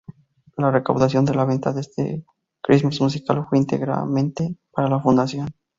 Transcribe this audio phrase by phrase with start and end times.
[0.57, 2.25] La recaudación de la venta de este
[2.63, 5.49] christmas musical fue íntegramente para la fundación.